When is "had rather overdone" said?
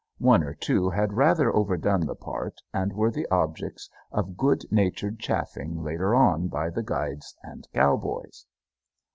0.89-2.07